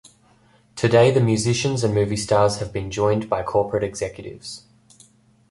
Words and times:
Today 0.75 1.11
the 1.11 1.19
musicians 1.21 1.83
and 1.83 1.93
movie 1.93 2.15
stars 2.17 2.57
have 2.57 2.73
been 2.73 2.89
joined 2.89 3.29
by 3.29 3.43
corporate 3.43 3.83
executives. 3.83 4.65